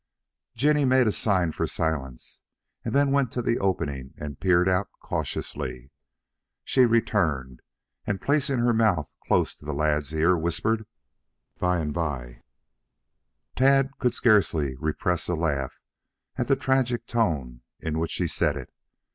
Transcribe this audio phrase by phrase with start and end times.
[0.55, 2.41] Jinny made a sign for silence,
[2.83, 5.91] and then went to the opening and peered out cautiously.
[6.63, 7.61] She returned,
[8.07, 10.87] and, placing her mouth close to the lad's ear, whispered,
[11.59, 12.41] "Bymeby."
[13.55, 15.77] Tad could scarcely repress a laugh
[16.35, 18.73] at the tragic tone in which she said it.